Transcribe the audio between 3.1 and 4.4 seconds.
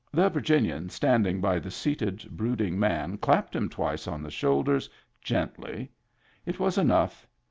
clapped him twice on the